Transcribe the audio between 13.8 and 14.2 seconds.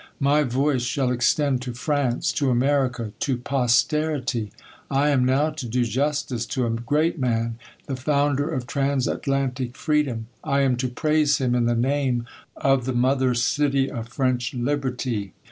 of